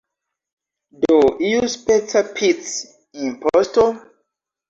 [1.01, 1.17] Do
[1.49, 3.85] iuspeca pic-imposto?